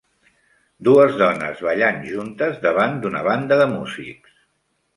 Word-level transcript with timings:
Dues 0.87 1.13
dones 1.19 1.61
ballant 1.67 2.01
juntes 2.13 2.59
davant 2.65 2.99
d"una 3.07 3.25
banda 3.31 3.61
de 3.63 3.71
músics. 3.77 4.37